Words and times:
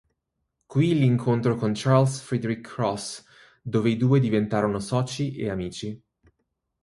Qui 0.73 0.95
l'incontro 0.99 1.53
con 1.55 1.73
Charles 1.75 2.21
Frederick 2.21 2.65
Cross 2.73 3.23
dove 3.61 3.91
i 3.91 3.97
due 3.97 4.19
diventarono 4.19 4.79
soci 4.79 5.35
e 5.35 5.47
amici. 5.51 6.03